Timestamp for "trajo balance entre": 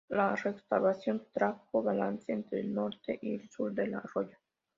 1.31-2.59